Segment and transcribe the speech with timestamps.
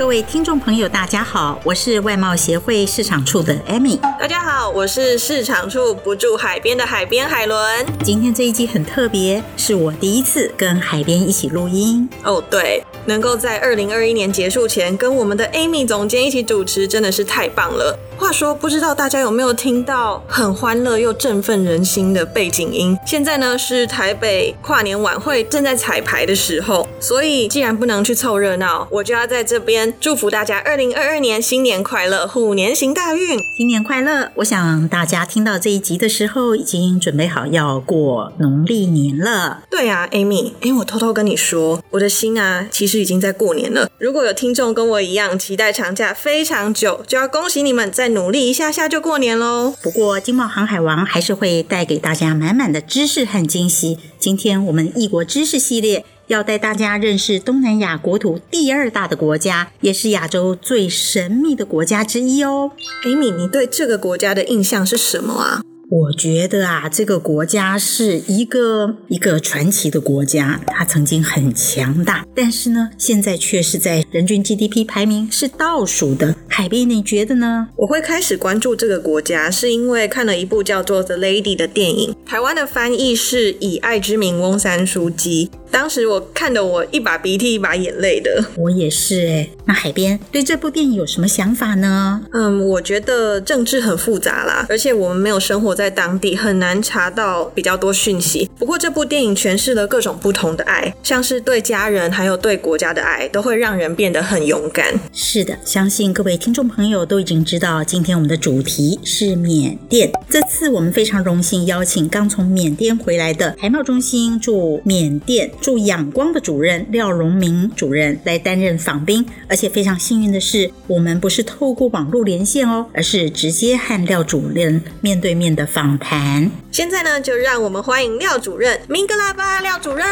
[0.00, 4.00] 各位听众朋友，大家好，我是外贸协会市场处的 Amy。
[4.18, 7.84] 大家好，我是市场处不住海边的海边海伦。
[8.02, 12.08] 今天这一集很特别，是我第一次跟海边一起录音。
[12.24, 17.98] 哦，对，能够在二零二一年结束前跟我们的 Amy 总监一起主持，真的是太棒了。
[18.20, 22.94] 话说，不知道大家有没有听到很欢乐又振奋人心的背景音？
[23.06, 34.30] 现在呢是台北跨年晚会正在彩排的时候，所以既然不能去凑热闹，我就要在这边祝福大家二零二二年新年快乐，虎年行大运，新年快乐！
[34.34, 39.62] 我想大家听到这一集的时候，已经准备好要过农历年了。
[39.70, 43.88] 对啊，Amy，哎，我偷偷跟你说，我的心啊，其实已经在过年了。
[43.96, 48.09] 如果有听众跟我一样期待长假非常久，就要恭喜你们在。
[48.10, 49.74] 努力一下下就过年喽。
[49.82, 53.98] 不过，经贸航海王还是会带给大家满满的知识和惊喜。
[54.18, 62.72] 今天我们异国知识系列要带大家认识东南亚国土第二大的国家，也是亚洲最神秘的国家之一哦。
[63.04, 65.62] Amy，你对这个国家的印象是什么啊？
[65.90, 70.60] 我觉得啊，这个国家是一个一个传奇的国家。
[70.68, 76.36] 它曾经很强大，但是呢，现在却是在人均 GDP 排名是倒数的。
[76.46, 77.66] 海边，你觉得呢？
[77.74, 85.50] 我会开始关注这个国家，是因为看了一部叫做《The Lady》的电影，台湾的翻译是以爱之名翁山书记。
[85.72, 88.44] 当时我看的我一把鼻涕一把眼泪的。
[88.56, 89.48] 我也是哎。
[89.64, 92.20] 那海边对这部电影有什么想法呢？
[92.32, 98.50] 嗯，我觉得政治很复杂啦，而且我们没有生活在在当地，很难查到比较多讯息。
[98.58, 104.92] 不过这部电影诠释了各种不同的爱，像是对家人还有对国家的爱，都会让人变得很勇敢。
[105.14, 110.12] 是的，相信各位听众朋友都已经知道，今天我们的主题是缅甸。
[110.28, 126.50] 这次我们非常荣幸邀请刚从缅甸回来的海贸中心驻缅甸驻仰光的主任廖荣明主任来担任访宾，而且非常幸运的是，我们不是透过网络连线哦，而是直接和廖主任面对面的访谈。
[126.72, 130.06] 现在呢，就让我们欢迎廖主任，明格拉巴廖主任，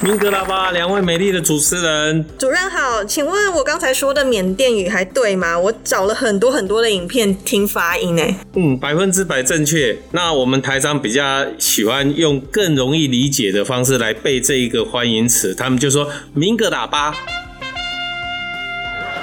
[0.00, 5.58] 明格拉巴两位美丽的主持人，主任好，请问我刚才说的缅甸语还对吗？
[5.58, 8.22] 我找了很多很多的影片听发音呢。
[8.54, 9.96] 嗯，百分之百正确。
[10.12, 17.14] 那我们台商比较喜欢用更容易理解的方式来背这一个欢迎词，他们就说明格喇叭。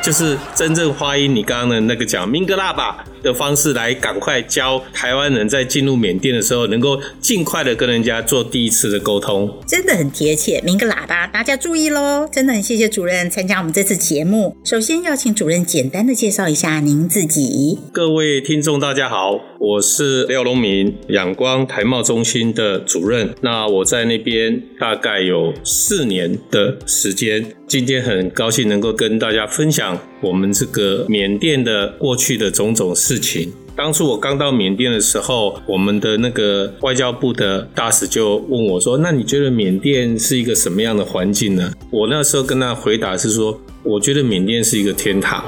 [0.02, 10.62] 就是真正发音，你刚刚的那个讲明格拉巴的方式来赶快教台湾人在进入缅甸的时候，能够尽快的跟人家做第一次的沟通，真的很贴切。
[10.62, 12.28] 鸣个喇叭，大家注意喽！
[12.32, 14.56] 真的很谢谢主任参加我们这次节目。
[14.64, 17.80] 首先要请主任简单的介绍一下您自己。
[17.92, 23.34] 各位听众大家好，我是廖荣明，仰光台贸中心的主任。
[23.42, 27.54] 那我在那边大概有四年的时间。
[27.66, 33.52] 今天很高兴能够跟大家分享我们这个缅甸的过去的种种事情。
[33.76, 45.44] 当初我刚到缅甸的时候，我们的那个外交部的大使就问我说：“那你觉得缅甸是一个什么样的环境呢？”我那时候跟他回答是说：“我觉得缅甸是一个天堂，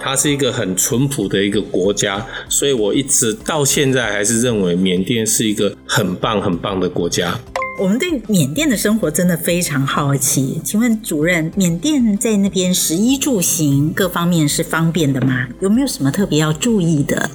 [0.00, 7.38] 它是一个很淳朴的一个国家，所以我一直到现在还是认为缅甸是一个很棒很棒的国家。”
[7.80, 15.48] 我们对缅甸的生活真的非常好奇，请问主任，缅甸在那边食衣住行各方面是方便的吗？
[15.60, 17.30] 有没有什么特别要注意的？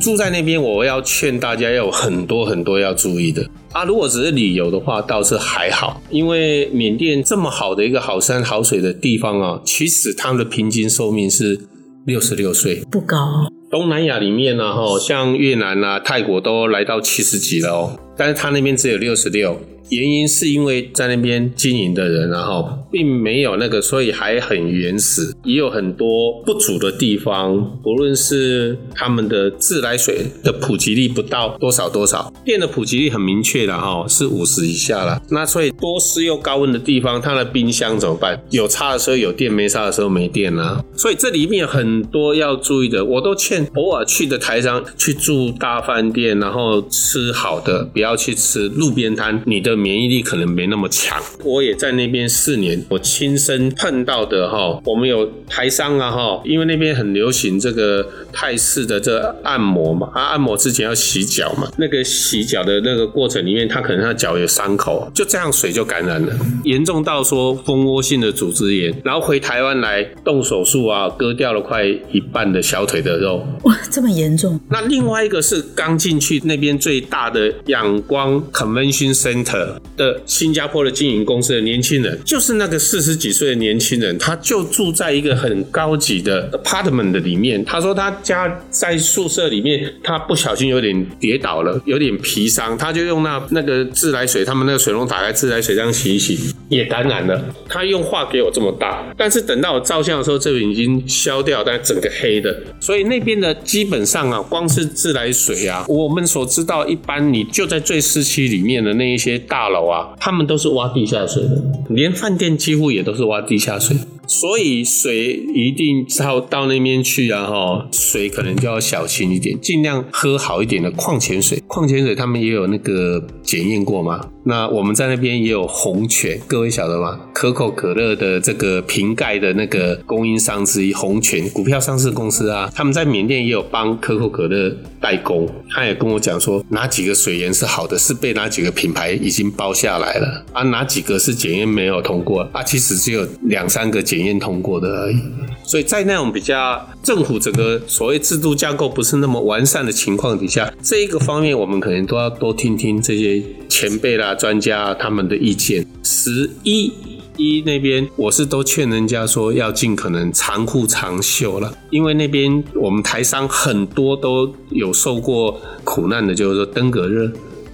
[0.00, 3.82] 住在那边，我要劝大家要有很多很多要注意的啊！
[3.82, 11.58] 如果只是旅游的话，倒是还好，因为缅甸这么好的一个好山好水的地方啊，其实他们的平均寿命是
[12.06, 13.48] 六十六岁，不高。
[13.68, 19.60] 东南亚里面呢，哈，像越南啊、泰国都来到七十几了哦，但是他那边只有六十六。
[19.90, 27.78] 原因是因为在那边经营的人，然后并没有那个，所以还很原始，也有很多不足的地方。
[27.82, 35.20] 不论是他们的自来水的普及率不到多少多少，电的普及率很明确的哈，是五十以下了。
[35.30, 38.40] 那所以多湿又高温的地方，它的冰箱怎么办？
[38.50, 40.84] 有差的时候有电，没差的时候没电啊。
[40.96, 49.42] 所以这里面有很多要注意的，我都劝偶尔去的台商去住大饭店，然后吃好的，不要去吃路边摊。
[49.46, 51.20] 你的免疫力可能没那么强。
[51.44, 66.34] 我也在那边四年，我亲身碰到的哈，我们有台商啊哈，因为那边很流行这个泰式的这个按摩嘛，啊，按摩之前要洗脚嘛，那个洗脚的那个过程里面，他可能他脚有伤口，就这样水就感染了，
[66.64, 74.58] 严重到说蜂窝性的组织炎，然后回台湾来动手术啊，割掉了快一半的小腿的肉，哇，这么严重。
[74.70, 87.64] 那另外一个是刚进去那边最大的仰光 Convention Center 的新加坡的经营公司的年轻人，就是那个四十几岁的年轻人，他就住在一个很高级的 apartment 的里面。
[87.64, 96.38] 他说他家在宿舍里面，他不小心有点跌倒了，有点皮伤，他就用那那个自来水，他们那个水龙打开自来水这样洗一洗，
[96.68, 97.54] 也感染了。
[97.68, 102.54] 他用画给我这么大，但是等到我照相的时候，这个已经消掉，但整个黑的。
[102.80, 113.96] 所以那边的基本上啊，光是自来水啊，我们所知道，一般你就在最市区里面的那一些大大楼啊，他们都是挖地下水的，连饭店几乎也都是挖地下水。
[114.28, 121.60] 所以水一定到到那边去啊，哈，水可能就要小心一点，尽量喝好一点的矿泉水。
[121.66, 124.24] 矿泉水他们也有那个检验过吗？
[124.48, 127.20] 那我们在那边也有红泉，各位晓得吗？
[127.32, 135.48] 可口可乐的这个瓶盖的那个供应商之一，红泉股票上市公司啊，他们在缅甸也有帮可口可乐代工。
[135.70, 140.62] 他也跟我讲说，哪几个水源是好的，是被哪几个品牌已经包下来了啊？
[140.64, 142.62] 哪几个是检验没有通过啊？
[142.62, 144.18] 其实只有两三个检。
[144.18, 145.16] 检验通过的而已，
[145.62, 155.86] 所以在那种比较政府整个所谓制度架构不是那么完善的情况底下，这一个方面我们可能都要多听听这些前辈啦、专家他们的意见。
[156.02, 156.92] 十一
[157.36, 167.30] 一那边，我是都劝人家说要尽可能长裤长袖了，因为那边我们台商很多都有受过苦难的，就是说登革热。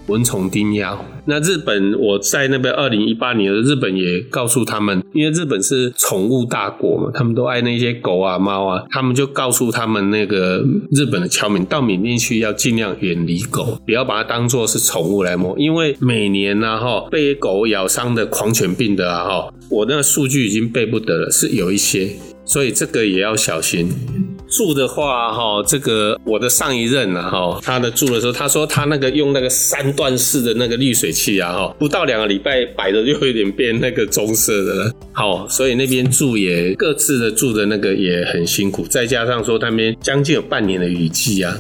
[0.07, 1.03] 蚊虫叮咬。
[1.27, 10.63] 那日本，我在那边二零一八年的日本也告诉他们，因为日本是宠物大国嘛，他们都爱那些狗啊、猫啊，他们就告诉他们那个
[10.93, 22.11] 日本的侨民到缅甸去要尽量远离狗，不要把它当做是宠物来摸，因为每年啊哈被狗咬伤的狂犬病的啊哈，我那个数据已经背不得了，是有一些，
[22.45, 23.89] 所以这个也要小心。
[24.57, 34.93] 住的话，哈，这个我的上一任啊，哈，他的住的时候，他说他那个用那个三段式的那个滤水器啊，哈，不到两个礼拜摆的就有点变那个棕色的了。
[35.13, 41.59] 好，所以那边住也各自的住的那个也很辛苦，再加上说那边将近有半年的雨季啊。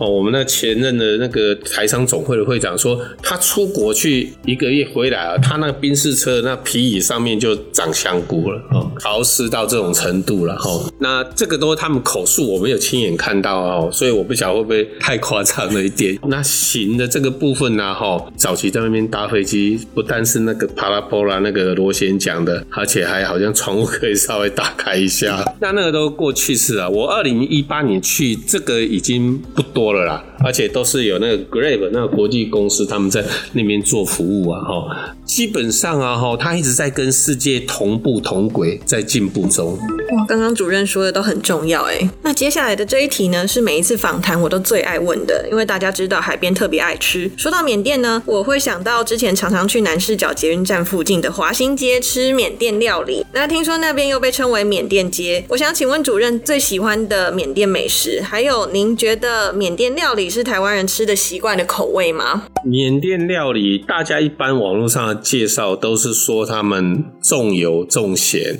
[0.00, 10.90] 哦，我们那前任的那个台商总会的会长说，他出国去一个月回来啊，他那个宾士车那皮椅上面就长香菇了，哦，潮湿到这种程度了，哈、哦。
[10.98, 16.18] 那这个都是他们口述，我没有亲眼看到哦，所以我不晓得会不会太夸张了一点。
[16.28, 25.44] 那行的这个部分呢，哈，早期在那边搭飞机，不但是那个帕拉波拉那个螺旋桨的，而且还好像窗户可以稍微打开一下。
[25.60, 26.88] 那那个都过去式了。
[26.88, 39.78] 我二零一八年去，这个已经不多了啦，而且都是有那个 Grab 那个国际公司，他们在那边做服务啊，哈，基本上啊，哈，他一直在跟世界同步同轨，在进步中。
[40.12, 42.10] 哇，刚刚主任说的都很重要哎。
[42.22, 47.30] 那接下来的这一题呢，是每一次访谈我都最爱问的，因为大家知道海边特别爱吃。
[47.36, 53.24] 说到缅甸呢，我会想到之前常常去南市角捷运站附近的华新街吃缅甸料理。
[53.32, 62.44] 那听说那边又被称为缅甸街，我想请问主任最喜欢的缅甸美食，还有您觉得缅甸料理是台湾人吃的习惯的口味吗？
[62.64, 68.58] 缅甸料理，大家一般网络上的介绍都是说他们重油重咸。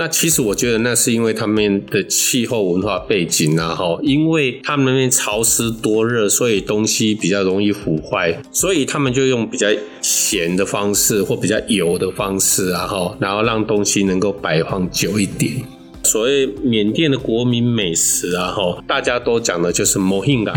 [0.00, 9.66] 那其实我觉得那是因为他们的气候文化背景啊，哈，因为他们那边潮湿多热，所以东西比较容易腐坏，所以他们就用比较
[10.00, 15.54] 咸的方式或比较油的方式啊，哈，然后让东西能够摆放久一点。
[16.04, 20.56] 所谓缅甸的国民美食啊，哈，大家都讲的就是摩亨嘎。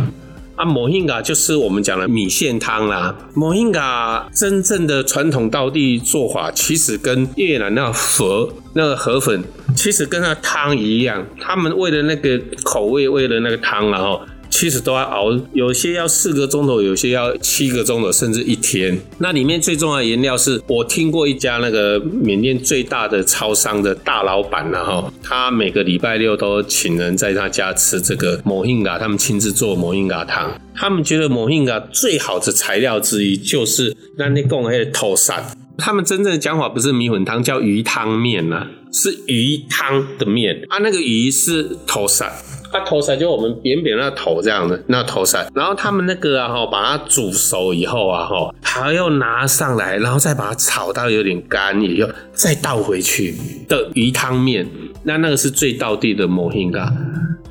[0.62, 3.16] 啊，摩亨嘎就是我们讲的米线汤啦。
[3.34, 9.44] 摩亨嘎真正的传统道地做法，其实跟越南那个佛那个河粉，
[9.76, 11.26] 其实跟那汤一样。
[11.40, 14.22] 他们为了那个口味，为了那个汤，然后。
[14.52, 19.00] 其实都要熬，有些要四个钟头，有些要七个钟头，甚至一天。
[19.18, 30.60] 那里面最重要的原料是我听过一家那个缅甸最大的超商的大老板，然后他每个礼拜六都请人在他家吃这个摩亨嘎，他们亲自做摩亨嘎汤。
[30.76, 35.58] 他们觉得摩亨嘎最好的材料之一就是那那贡黑头散。
[35.78, 42.32] 他们真正的讲法不是米粉汤，叫鱼汤面呐，是鱼汤的面啊，那个鱼是头散。
[42.72, 53.36] 它头鳃就我们扁扁的那头这样的那头鳃，然后他们那个啊哈，把它煮熟以后啊哈，还要拿上来，然后再把它炒到有点干也要，再倒回去
[53.68, 54.66] 的鱼汤面，
[55.04, 56.92] 那那个是最道地的摩兴咖。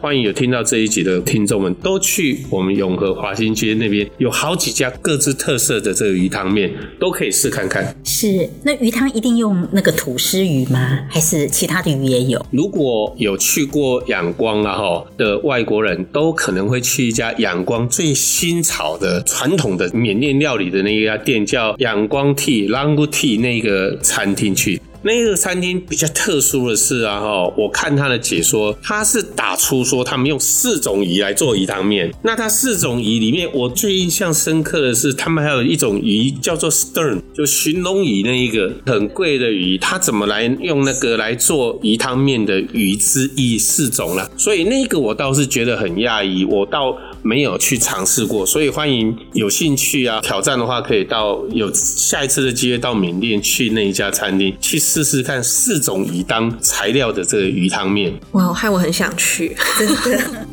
[0.02, 7.94] 欢迎有听到这一集的听众们都去我们永和华新街那边，有好几家各自特色的这个鱼汤面，都可以试看看。
[8.02, 11.00] 是，那鱼汤一定用那个土司鱼吗？
[11.10, 12.46] 还是其他的鱼也有？
[12.50, 24.80] 如果有去过仰光啊哈的外国人都可能会去一家仰光最新潮的传统的缅甸料理的那一家店，叫仰光 Tea Langu Tea 那个餐厅去。
[25.02, 32.12] 那个餐厅比较特殊的是啊，哈，我看他的解说，他是打出说他们用四种鱼来做鱼汤面。
[32.22, 44.30] 那他四种鱼里面，我最印象深刻的是，他们还有一种鱼叫做 stern，就寻龙鱼那一个很贵的鱼，他怎么来用那个来做鱼汤面的鱼之一四种了。
[44.36, 48.44] 所以那个我倒是觉得很讶异，我到没有去尝试过。
[48.44, 54.78] 所以欢迎有兴趣啊挑战的话，可以到有下一次的机会到缅甸去那一家餐厅去。
[54.80, 60.46] 试试看四种鱼当材料的这个鱼汤面，哇，害我很想去，真的。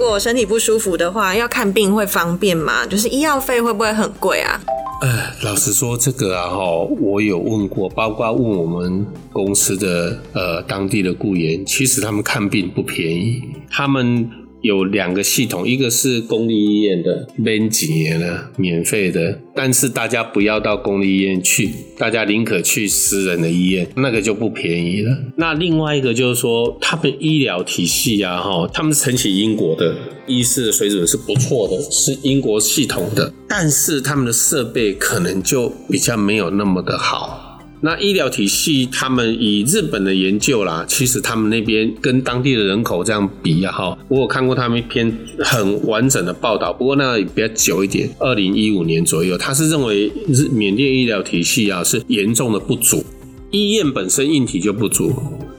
[0.00, 2.86] 如果身体不舒服的话，要看病会方便吗？
[2.86, 4.58] 就是医药费会不会很贵啊？
[5.02, 6.58] 呃，老实说，这个啊，哈，
[6.98, 14.26] 我有问过，包括问我们公司的呃当地的雇员，其实他们看病不便宜，他们。
[14.62, 25.16] 有两个系统，一个是公立医院的，免钱的，免费的，但是大家不要到公立医院去，大家宁可去私人的医院，那个就不便宜了。
[25.36, 29.94] 那另外一个就是说，他们医疗体系啊，哈，他们是承袭英国的，
[30.26, 37.49] 医师的水准是不错的，是英国系统的，但是他们的设备可能就比较没有那么的好。
[37.82, 50.12] 那医疗体系，他们以日本的研究啦，其实他们那边跟当地的人口这样比啊，哈，我有看过他们一篇很完整的报道，不过那比较久一点，二零一五年左右，他是认为
[50.52, 53.02] 缅甸医疗体系啊是严重的不足，
[53.50, 55.14] 医院本身硬体就不足，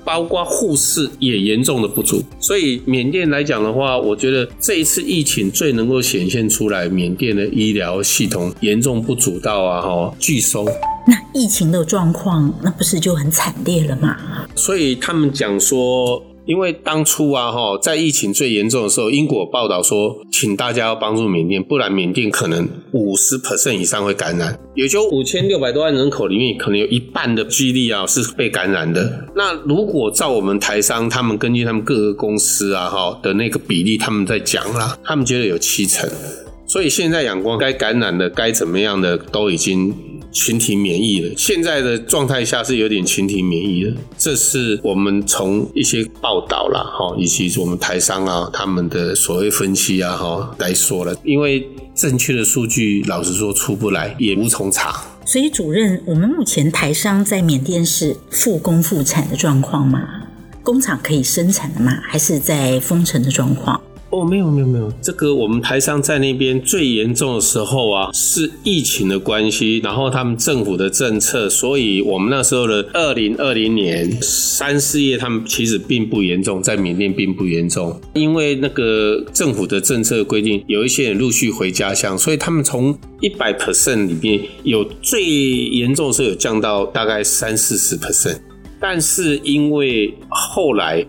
[0.05, 10.67] 包括护士也严重的不足，所以缅甸来讲的话，我觉得这一次疫情最能够显现出来，缅甸的医疗系统严重不足到啊，哈，拒收。
[11.07, 14.15] 那疫情的状况，那不是就很惨烈了吗？
[14.55, 24.57] 所以他们讲说，因为当初啊，哈，在疫情最严重的时候，英国报道说，请大家要帮助缅甸，不然缅甸可能五十 percent 以上会感染。
[24.75, 29.27] 也就五千六百多万人口里面，可能有一半的几率啊是被感染的。
[29.35, 36.07] 那如果照我们台商，他们根据他们各个公司啊，哈的那个比例，他们在讲啦，他们觉得有七成。
[36.67, 39.93] 所以现在阳光该感染的、该怎么样的，都已经。
[40.31, 43.95] 群体免疫了，现在的状态下是有点群体免疫了。
[44.17, 51.15] 这是我们从一些报道啦，哈，以及我们台商啊他们的所谓分析啊，哈来说了。
[51.23, 55.03] 因为正确的数据，老实说出不来，也无从查。
[55.25, 59.99] 所以主任，我们目前台商在缅甸是复工复产的状况吗？
[60.63, 61.91] 工厂可以生产的吗？
[62.03, 63.79] 还是在封城的状况？
[64.11, 88.39] 哦，没有没有没有，这个我们台商在那边最严重的时候啊，是疫情的关系，然后他们政府的政策，所以我们那时候的二零二零年三四月，他们其实并不严重，在缅甸并不严重，因为那个政府的政策规定，有一些人陆续回家乡，所以他们从一百 percent 里面有最严重的时候有降到大概三四十 percent，
[88.77, 91.05] 但是因为后来。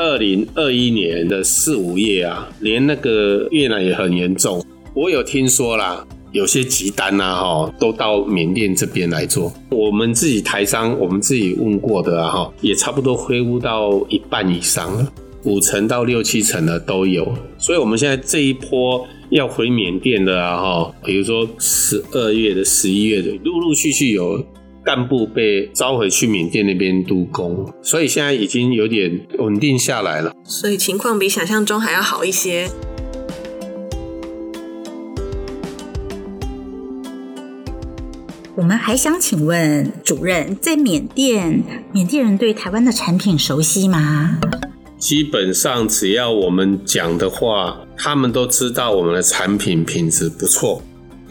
[0.00, 4.64] 二零二一年的四五月啊，连那个越南也很严重。
[4.94, 6.02] 我有听说啦，
[6.32, 9.52] 有些急单呐，哈，都到缅甸这边来做。
[9.68, 15.12] 我们自己台商，我们自己问过的啊，哈，也差不多恢复到一半以上了，
[15.44, 17.30] 五成到六七成的都有。
[17.58, 24.42] 所以，我们现在这一波要回缅甸的啊，哈，比如说十二月的、十一月的，陆陆续续有。
[24.90, 30.34] 干部被召回去缅甸那边督工，所以现在已经有点稳定下来了。
[30.42, 32.68] 所以情况比想象中还要好一些。
[38.56, 44.40] 我们还想请问主任，在缅甸，缅甸人对台湾的产品熟悉吗？
[44.98, 50.82] 基本上只要我们讲的话，他们都知道我们的产品品质不错。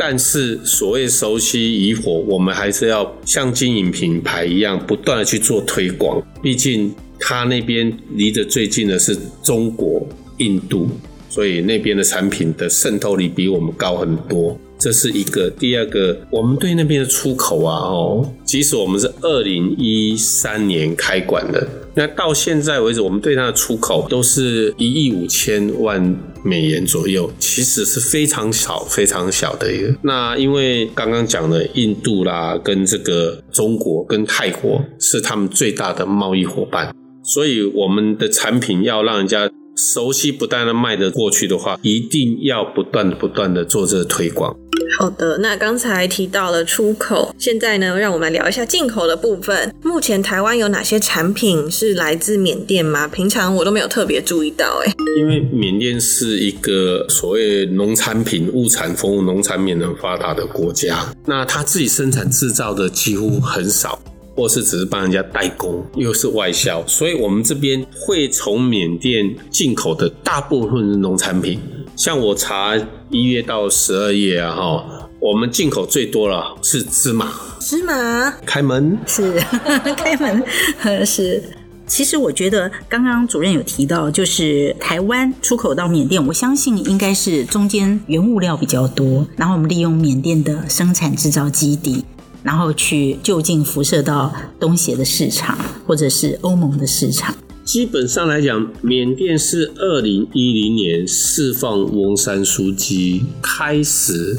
[0.01, 6.25] 但是所谓熟悉与否，我们还是要像经营品牌一样，不断的去做推广。
[6.41, 9.13] 毕竟他那边离得最近的是
[9.43, 10.87] 中国、印度，
[11.27, 14.57] 所以那边的产品的渗透率比我们高很多。
[14.77, 15.49] 这是一个。
[15.49, 26.01] 第二个，我们对那边的出口啊，哦，即使我们是二零一三年开馆的，那到现在为止，我们对它的出口都是一亿五千万
[26.43, 29.93] 美元左右，其实是非常小、非常小的一个。
[30.03, 36.93] 那因为刚刚讲的印度啦，跟这个中国跟泰国是他们最大的贸易伙伴，
[37.23, 39.49] 所以我们的产品要让人家。
[39.79, 44.53] 熟悉不断的卖得过去的话，一定要不断不断的做这个推广。
[44.97, 49.73] 好的，那刚才提到了出口，现在呢，让我们聊一下进口的部分。
[49.81, 53.07] 目前台湾有哪些产品是来自缅甸吗？
[53.07, 64.01] 平常我都没有特别注意到，哎，因为缅甸是一个所谓农产品物产丰富、农产品很发达的国家，那它自己生产制造的几乎很少。
[64.39, 71.59] 或是只是帮人家代工，又是外销，所以我们这边会从缅甸进口的大部分是农产品。
[71.97, 72.73] 像我查
[73.09, 77.29] 一月到十二月啊，哈，我们进口最多了是芝麻。
[77.59, 78.33] 芝麻？
[78.45, 78.97] 开门？
[79.05, 79.33] 是
[79.97, 80.41] 开门？
[81.05, 81.43] 是。
[81.85, 92.05] 其实我觉得刚刚主任有提到，就是台湾出口到缅甸，我相信应该是中间原物料比较多，然后我们利用缅甸的生产制造基地。
[92.43, 97.35] 然后去就近辐射到东协的市场，或者是欧盟的市场。
[97.63, 104.37] 基本上来讲，缅甸是二零一零年释放翁山书记开始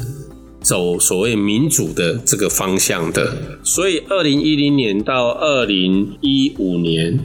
[0.61, 7.19] 走所谓民主的这个方向的，所以二零一零年到二零一五年。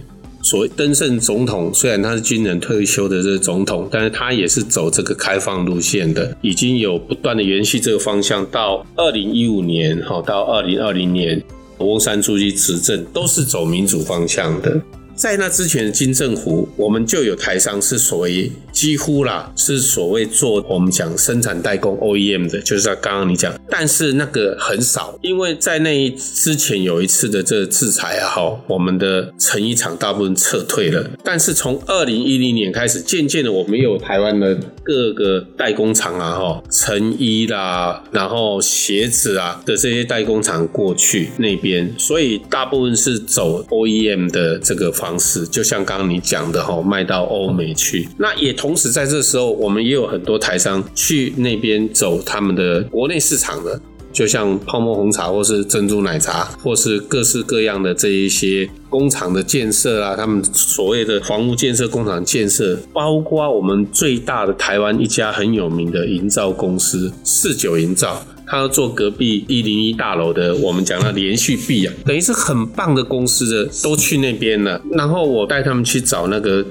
[0.47, 8.47] 所谓登盛总统，虽然他是军人退休的这个总统，但是他也是走这个开放路线的，已经有不断的延续这个方向。
[8.47, 11.43] 到二零一五年，好，到二零二零年，
[11.79, 14.81] 翁山书记执政都是走民主方向的。
[15.17, 34.55] 在那之前的金正湖，我们就有台商是所谓几乎啦，是所谓做我们讲生产代工 OEM 的，就是刚刚你讲，但是那个很少，因为在那之前有一次的这个制裁啊，哈，我们的成衣厂大部分撤退了，但是从二零一零年开始，渐渐的我们有台湾的
[34.85, 48.09] 各个代工厂啊，哈，成衣啦，然后鞋子啊的这些代工厂过去那边，所以大部分是走 OEM 的这个方方式就像刚刚你讲的哈，卖到欧美去。
[48.19, 53.81] 那也同时在这时候，我们也有很多台商去那边走他们的国内市场的，
[54.13, 68.21] 就像泡沫红茶或是珍珠奶茶，或是各式各样的这一些工厂的建设啊，他们所谓的房屋建设工厂建设，包括我们最大的台湾一家很有名的营造公司四九营造。
[68.47, 74.81] 他要做隔壁一零一大楼的，我们讲到连续闭啊，等于是很棒的公司的，都去那边了。
[74.93, 76.65] 然后我带他们去找那个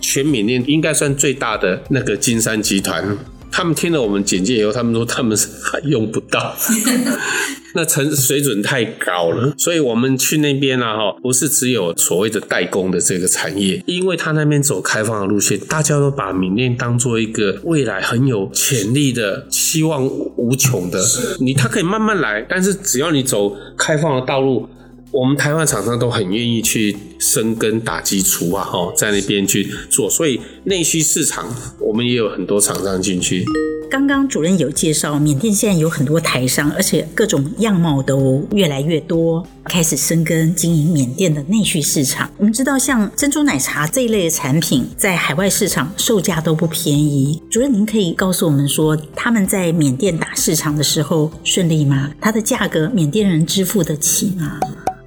[0.00, 3.16] 全缅甸应该算最大的那个金山集团。
[3.50, 6.54] 他们听了我们简介以后，他们说他们还 用不到，
[7.74, 9.52] 那成水准太高了。
[9.56, 20.06] 所以我们去那边啊，哈，不是只有所谓的代工的这个产业，因为他那边走开放的路线，大家都把缅甸当做一个未来很有潜力的、希望
[20.36, 21.02] 无穷的。
[21.40, 24.68] 你他可以慢慢来，但是只要你走开放的道路。
[25.14, 33.44] 我们台湾厂商都很愿意去深耕打基础啊，哈，在那边去做，所以内需市场我们也有很多厂商进去。
[33.92, 42.30] 刚刚主任有介绍，缅甸现在有很多台商，而且各种样貌都越来越多，开始深耕经营缅甸的内需市场。
[42.38, 47.42] 我们知道，像珍珠奶茶这一类的产品，在海外市场售价都不便宜。
[47.50, 52.12] 主任，您可以告诉我们说，他们在缅甸打市场的时候顺利吗？
[52.18, 54.58] 它的价格，缅甸人支付得起吗？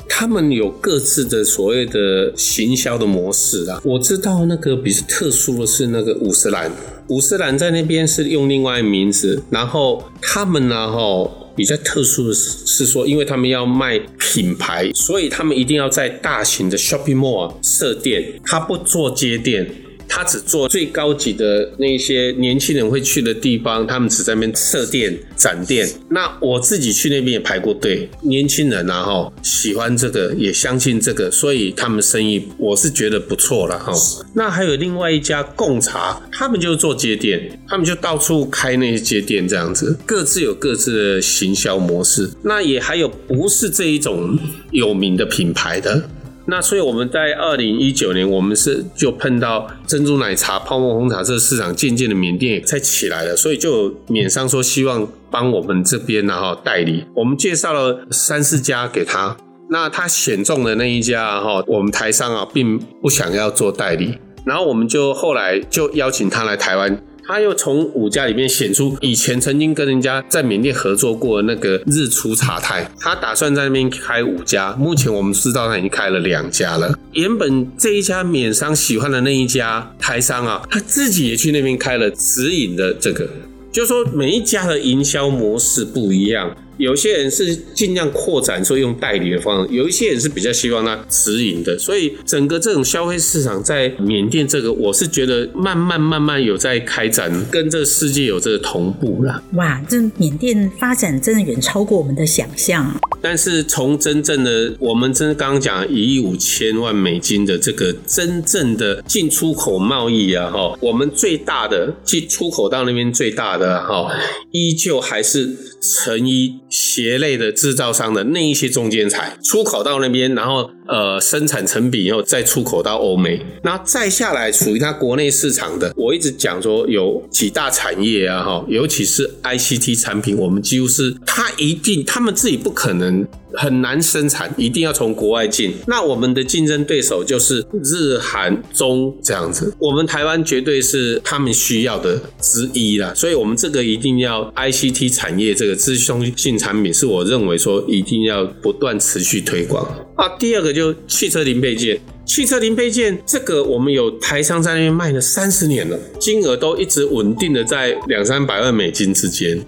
[0.08, 6.72] 他们有各自的所谓的行销的模式啊，我知道那个比较特殊的是那个五十岚，
[7.08, 19.70] 五十岚在那边是用另外名字，然后他们呢，哈，比较特殊的是是说，因为他们要卖品牌，所以他们一定要在大型的 shopping mall 设店，他不做街店。
[20.08, 25.88] 他只做最高级的那些年轻人会去的地方，他们只在那边设店展店。
[26.10, 33.92] 那我自己去那边也排过队，年轻人啊哈，喜欢这个，也相信这个，所以他们生意我是觉得不错了哈。
[34.34, 42.30] 那还有另外一家贡茶，他们就做街店，他们就到处开那些街店这样子，各自有各自的行销模式。
[42.44, 44.38] 那也还有不是这一种
[44.72, 46.10] 有名的品牌的。
[46.48, 59.36] 那所以我们在二零一九年，我们是就碰到珍珠奶茶、泡沫红茶这市场渐渐的缅甸才起来了，所以就缅商说希望帮我们这边然后代理，我们介绍了三四家给他，
[59.70, 67.02] 那他选中的那一家哈，我们台商啊并不想要做代理，然后我们就后来就邀请他来台湾。
[67.28, 74.74] 他又从五家里面选出以前曾经跟人家在缅甸合作过的那个日出茶泰，他打算在那边开五家。
[74.74, 76.98] 目前我们知道他已经开了两家了。
[77.14, 83.28] 原本这一家缅商喜欢的那一家台商啊，他自己也去那边开了直营的这个，
[83.72, 86.56] 就说每一家的营销模式不一样。
[86.78, 91.78] 有些人是尽量扩展，说用代理的方式；有一些人是比较希望它直营的。
[91.80, 99.44] 所以整个这种消费市场在缅甸这个，我是觉得慢慢慢慢有在开展，跟这个世界有这个同步了。
[99.54, 102.94] 哇，这缅甸发展真的远超过我们的想象。
[103.22, 114.12] 但是从真正的我们真刚刚讲一亿五千万美金的这个真正的进出口贸易啊，哈，我们最大的进出口到那边最大的哈，
[114.52, 115.56] 依旧还是
[115.94, 116.60] 成衣。
[116.70, 125.94] 鞋类的制造商的那一些中间材出口到那边，然后呃生产成品以后再出口到欧美，那再下来属于它国内市场的。
[125.96, 133.26] 我一直讲说有几大产业啊，哈，尤其是 ICT 产品，我们几乎是它一定他们自己不可能。
[133.58, 135.74] 很难生产，一定要从国外进。
[135.88, 143.14] 那我们的竞争对手就是日韩中这样子，我们台湾绝对是他们需要的之一啦。
[143.16, 150.30] 所以，我们这个一定要 ICT 产业这个资讯性产品，是我认为说一定要不断持续推广啊。
[150.38, 159.60] 第二个就汽车零配件，汽车零配件这个我们有台商在那边卖了三十年了，金额都一直稳定的在两三百万美金之间。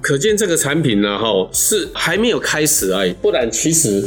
[0.00, 3.12] 可见这个产品呢，哈，是还没有开始而已。
[3.22, 4.02] 不然，其实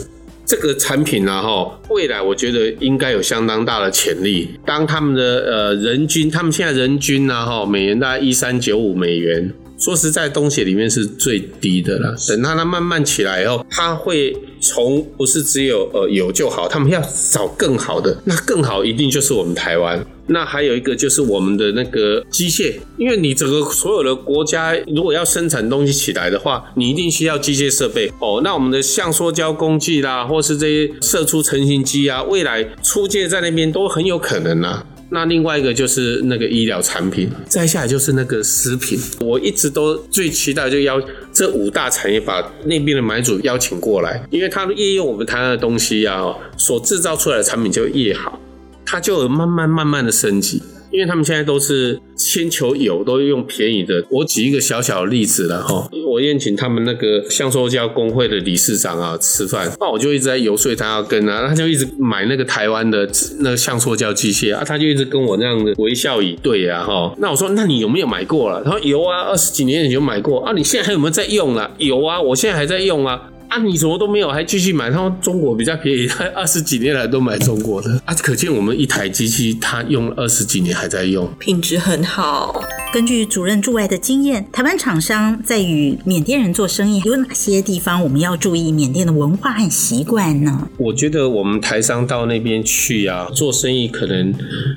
[0.46, 4.60] 这个产品呢，哈，未来我觉得应该有相当大的潜力。
[4.66, 9.54] 当他们的呃人均，他们现在人均呢，哈，每年大概一三九五美元。
[9.78, 12.16] 说实在，东协里面是最低的啦。
[12.28, 20.06] 等它它慢慢起来以后，它会从不是只有呃有就好，他们要找更好的，那更好一定就是我们台湾。
[20.28, 28.42] 那还有一个就是我们的那个机械，因为你整个所有的国家如果要生产东西起来的话，你一定需要机械设备哦。
[28.44, 34.84] 那我们的橡塑胶工具啦，或是这些射出成型机啊，未来出借在那边都很有可能啊。
[35.10, 39.00] 那另外一个就是那个医疗产品，再下来就是那个食品。
[39.22, 48.40] 我一直都最期待就邀这五大产业把那边的买主邀请过来，因为他越用我们台湾的东西啊，所制造出来的产品就越好。
[48.88, 54.06] 它就慢慢慢慢的升级，因为他们现在都是先求有，都用便宜的。
[54.12, 63.06] 我举一个小小的例子了哈，我宴请他们那个橡塑胶工会的理事长啊吃饭，那我就一直在游说他要跟啊，他就一直买那个台湾的
[63.40, 67.14] 那个橡塑胶机械啊，他就一直跟我那样的微笑以对啊哈。
[67.18, 68.64] 那我说，那你有没有买过了？
[68.64, 71.70] 他说有啊，二十几年前就买过啊，你现在还有没有在用啊？
[71.80, 73.22] 有啊，我现在还在用啊。
[73.50, 74.90] 啊，你什么都没有，还继续买？
[74.90, 82.64] 他说中国比较便宜，他二十几年来都买中国的啊，可见我们一台机器，他用了二十几年还在用，品质很好。
[82.96, 90.70] 根据主任驻外的经验，台湾厂商在与缅甸人做生意，有哪些地方我们要注意缅甸的文化和习惯呢？
[90.78, 94.34] 我觉得我们台商到那边去啊，做生意可能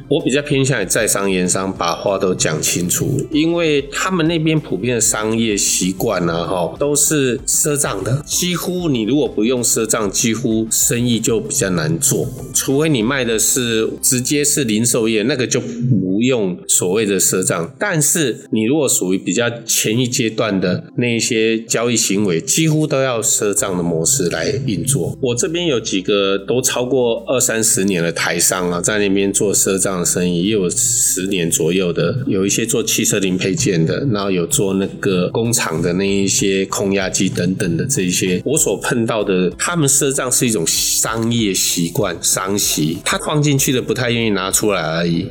[0.09, 15.61] 我比较偏向在商言商，把话都讲清楚，因为他们那边普遍的商业习惯啊，哈，都是赊账的，几乎你如果不用赊账，几乎生意就比较难做，除非你卖的是直接是零售业，那个就
[16.29, 18.29] 用所谓的赊账，但是。
[18.51, 25.17] 你如果属于比较前一阶段的那一些交易行为，几乎都要赊账的模式来运作。
[25.21, 38.41] 我这边有几个都超过二三十年的台商啊，在那边做赊账的生意，也有十年左右的，有一些做汽车零配件的，然后有做那个工厂的那一些空压机等等的这一些。
[38.45, 45.27] 我所碰到的，他们赊账是一种商业习惯，商习，他放进去的不太愿意拿出来而已，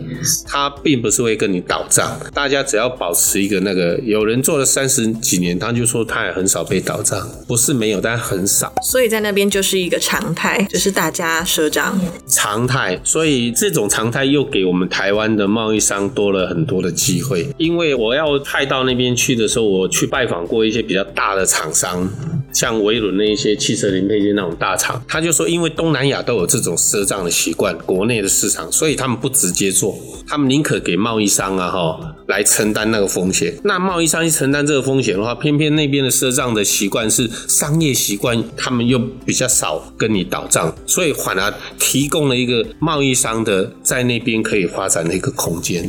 [0.45, 2.63] 他并不是会跟你倒账，大家。
[2.63, 8.73] 只要保持一个那个，有人做了三十几年，他就说他也很少被倒账，不是没有，但很少。
[8.81, 11.99] 所以在那边就是一个常态，就是大家赊账。
[12.27, 17.47] 常态，所以这种常态又给我们台湾的贸易商多了很多的机会。
[17.57, 22.09] 因为我要派到那边去的时候，我去拜访过一些比较大的厂商。
[22.57, 29.95] 像维伦那一些汽车零配件那种大厂，他就说，因为东南亚都有这种赊账的习惯，国内的市场，所以他们不直接做，
[30.27, 33.53] 他们宁可给贸易商啊哈来承担那个风险。
[33.63, 45.87] 那贸易商一承担这个风险的话，偏偏那边的赊账的习惯是商业习惯，他们又比较少跟你倒账，所以反而提供了一个贸易商的在那边可以发展的一个空间。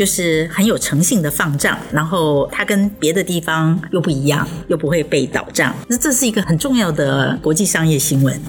[0.00, 8.40] 就是很有诚信的放账，然后它跟别的地方又不一样，又不会被倒账，那这是一个很重要的国际商业新闻。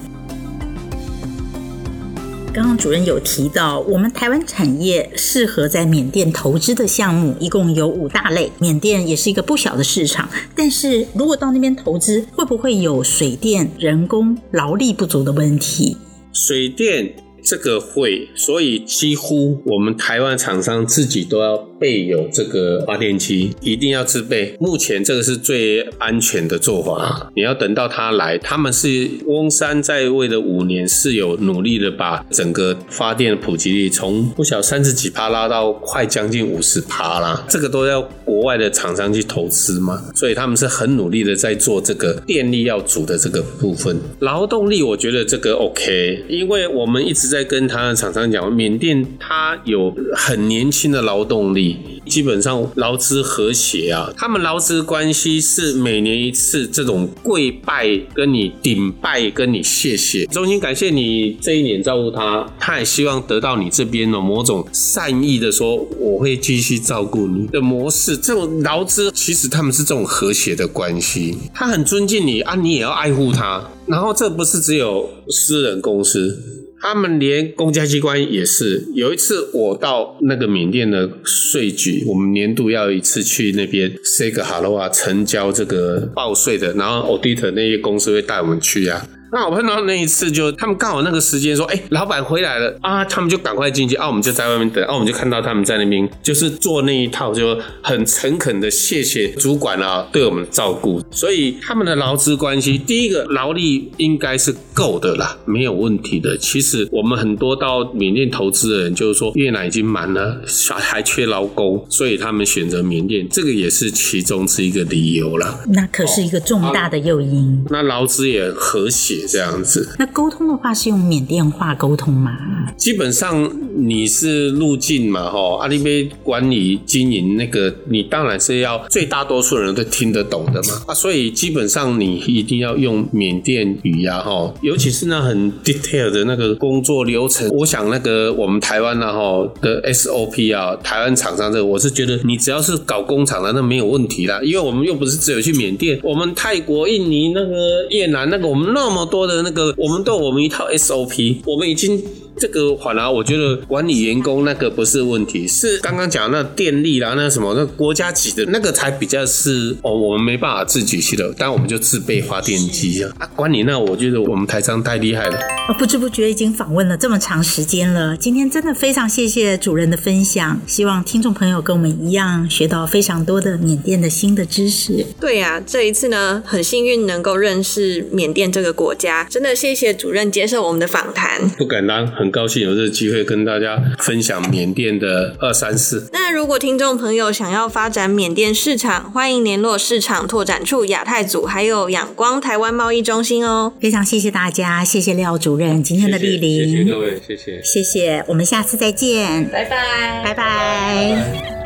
[2.54, 8.50] 刚刚主任有提到，我们台湾产业适合在缅甸投资的项目一共有五大类。
[8.58, 15.98] 缅甸也是一个不小的市场，但是如果到那边投资，会不会有水电、人工、劳力不足的问题？
[16.32, 21.71] 水电这个会，所以几乎我们台湾厂商自己都要。
[21.82, 24.56] 备有这个发电机，一定要自备。
[24.60, 27.32] 目前这个是最安全的做法。
[27.34, 37.44] 你要等到他来，他们是翁山在位的五年是有努力的把整个发电的普及率从不小三十几趴拉到快将近五十趴啦。
[37.48, 43.98] 这个都要国外的厂商去投资嘛，所以他们是很努力的在做这个电力要足的这个部分。
[44.20, 51.71] 劳动力我觉得这个 OK，因为我们一直在跟他的厂商讲，缅甸它有很年轻的劳动力。
[52.06, 68.16] 基本上劳资和谐啊，他们劳资关系是每年一次这种跪拜跟你顶拜跟你谢谢，衷心感谢你这一年照顾他，他也希望得到你这边的某种善意的说，我会继续照顾你的模式。
[68.16, 73.62] 这种劳资其实他们是这种和谐的关系，他很尊敬你啊，你也要爱护他。
[73.86, 76.51] 然后这不是只有私人公司。
[76.82, 78.84] 他们连公家机关也是。
[78.92, 89.06] 有一次我到那个缅甸的税局，我们年度要一次去那边 say 个 hello 啊，成交这个报税的，然后 Audit 那些公司会带我们去呀。
[89.34, 106.36] 那我碰到那一次就，就他们刚好那个时间说，哎、欸，老板回来了啊，他们就赶快进去啊，我们就在外面等啊，我们就看到他们在那边就是做那一套，就很诚恳的谢谢主管啊对我们照顾，所以他们的劳资关系，第一个劳力应该是够的啦，没有问题的。
[106.36, 110.42] 其实我们很多到缅甸投资的人，就是说越南已经满了，
[110.78, 115.58] 还缺劳工，所以他们选择缅甸，这个也是其中之一个理由啦。
[115.68, 117.64] 那可是一个重大的诱因。
[117.64, 119.21] 哦啊、那劳资也和谐。
[119.26, 122.32] 这样子，那沟通的话是用缅甸话沟通吗？
[122.76, 149.02] 基本上你是入境嘛，吼，阿里贝管理经营那个，你当然是要最大多数人都听得懂的嘛，啊，所以基本上你一定要用缅甸语呀，吼，尤其是那很 detail 的那个工作流程，我想那个我们台湾啊，吼的 SOP 啊，台湾厂商这个，我是觉得你只要是搞工厂的，那没有问题啦，因为我们又不是只有去缅甸，我们泰国、印尼、那个越南那个，我们那么。
[149.12, 152.02] 多的那个，我们都有我们一套 SOP，我们已经。
[152.42, 163.12] 这个反而我觉得管理员工那个不是问题，是刚刚讲那电力啦，那什么那国家级的那个才比较是哦，我们没办法自己去的，但我们就自备发电机啊。
[163.20, 165.36] 啊，管理那我觉得我们台商太厉害了。
[165.68, 175.06] 啊，不知不觉已经访问了这么长时间了，今天真的非常谢谢主任的分享，希望听众朋友跟我们一样学到非常多的缅甸的新的知识。
[175.20, 181.48] 对呀，啊，这一次呢，很幸运能够认识缅甸这个国家，真的谢谢主任接受我们的访谈。
[181.50, 181.92] 不敢当。
[182.22, 186.08] 很高兴有这个机会跟大家分享缅甸的二三四。
[186.12, 193.74] 那如果听众朋友想要发展缅甸市场，欢迎联络市场拓展处亚太组，还有仰光台湾贸易中心哦。
[193.80, 201.61] 非常谢谢大家，谢谢廖主任今天的莅临，谢谢各位，谢谢，谢谢，我们下次再见，拜拜，拜拜。